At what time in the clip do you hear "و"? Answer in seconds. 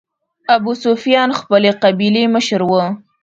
2.65-2.71